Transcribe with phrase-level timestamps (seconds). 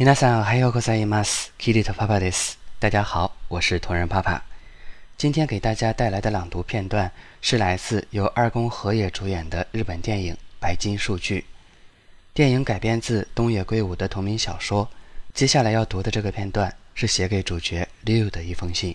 [0.00, 1.52] 皆さん、おはようございます。
[1.58, 2.58] キリトパパです。
[2.78, 4.44] 大家好，我是同人爸爸。
[5.18, 11.40] 今天给大家带来的朗读片段是来自由二宫和也主演的日本电影《白金数据》。
[12.32, 14.88] 电影改编自东野圭吾的同名小说。
[15.34, 18.94] 接下来要读的这个片段是写给主角 Liu 的一封信。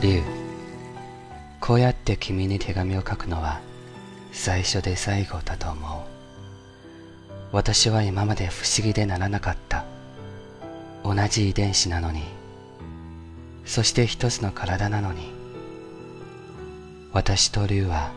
[0.00, 0.22] Liu，
[1.58, 3.60] こうやって君に手紙を書くのは
[4.32, 6.15] 最初で最後だと思う。
[7.57, 9.83] 私は今まで不思議でならなかった。
[11.03, 12.21] 同じ遺伝子なのに。
[13.65, 15.33] そして一つの体なのに。
[17.13, 18.11] 私と竜は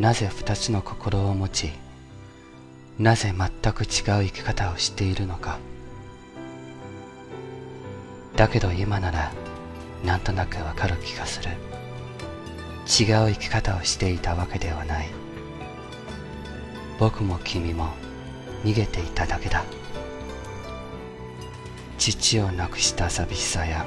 [0.00, 1.70] なぜ二つの心を持ち
[2.98, 3.88] なぜ全く違う
[4.24, 5.60] 生き方をしているのか。
[8.34, 9.32] だけど今なら
[10.04, 11.50] なんとなくわかる気がする。
[11.50, 15.06] 違う生き方をしていたわけではない。
[16.98, 17.90] 僕も君も
[18.64, 19.64] 逃げていただけだ。
[21.98, 23.86] 父を亡くした寂しさや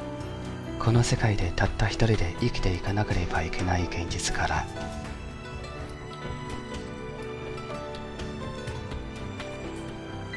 [0.80, 4.66] この世界でたった一人で生きていかなければいけない現実から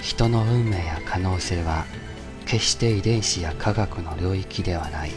[0.01, 1.85] 人の運命や可能性は
[2.45, 5.11] 決して遺伝子や科学の領域ではない。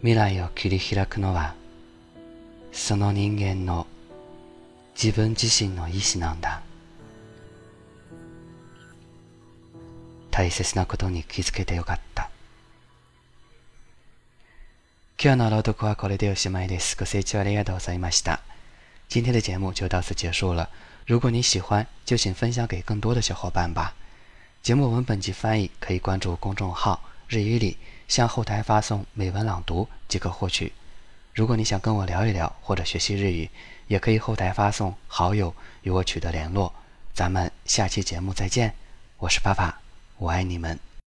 [0.00, 1.54] 未来を切り開くのは
[2.72, 3.86] その人間の
[5.00, 6.60] 自分自身の意志なんだ
[10.32, 12.28] 大切なことに気づけてよかった
[15.22, 16.96] 今日の朗読はこれでおしまいです。
[16.96, 18.40] ご清聴ありがとうございました。
[19.08, 20.68] 今天的节目就到此结束了。
[21.06, 23.94] 如果你喜欢，就请分享给更多的小伙伴吧。
[24.62, 30.72] 节目文本及翻译可以关注公众号“日语里”，向后台发送“美文朗读”即可获取。
[31.38, 33.48] 如果你想跟我聊一聊或者学习日语，
[33.86, 36.74] 也可以后台发送好友与我取得联络。
[37.14, 38.74] 咱们下期节目再见，
[39.18, 39.78] 我是发发，
[40.16, 40.87] 我爱你们。